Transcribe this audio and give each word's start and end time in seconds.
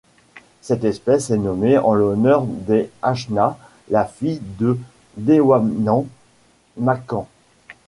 Cette 0.61 0.83
espèce 0.83 1.29
est 1.29 1.37
nommée 1.37 1.77
en 1.77 1.93
l'honneur 1.93 2.47
de 2.47 2.89
Aschna, 3.03 3.59
la 3.91 4.05
fille 4.05 4.41
de 4.57 4.79
Dewanand 5.17 6.07
Makhan. 6.75 7.27